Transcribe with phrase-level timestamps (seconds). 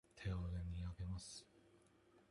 [0.15, 1.45] 手を上に上げます。